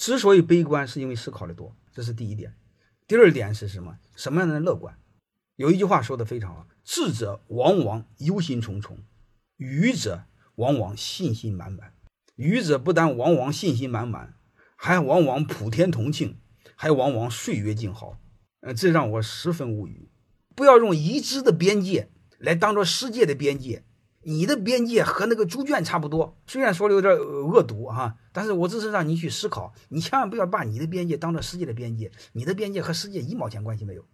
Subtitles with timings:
[0.00, 2.54] 之所以悲观，是因为思考的多，这是第一点。
[3.06, 3.98] 第二点是什么？
[4.16, 4.98] 什么样的乐观？
[5.56, 8.96] 有一句话说的非常好：智者往往忧心忡忡，
[9.58, 10.24] 愚者
[10.54, 11.92] 往往信心满满。
[12.36, 14.36] 愚者不但往往信心满满，
[14.74, 16.38] 还往往普天同庆，
[16.74, 18.18] 还往往岁月静好。
[18.60, 20.08] 呃，这让我十分无语。
[20.56, 22.08] 不要用已知的边界
[22.38, 23.84] 来当做世界的边界。
[24.22, 34.04] 你的边界和那个猪圈差不多，虽然说的有点恶毒哈，但是我只是让你去思考，你千万不要把你的边界当做世界的边界，你的边界和世界一毛钱关系没有。